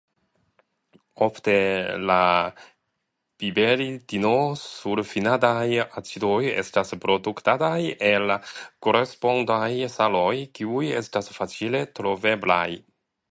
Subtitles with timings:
[1.23, 1.53] Ofte
[2.11, 2.15] la
[3.43, 5.67] piperidinosulfinataj
[6.01, 7.75] acidoj estas produktataj
[8.13, 8.37] el la
[8.87, 12.67] korespondaj saloj kiuj estas facile troveblaj.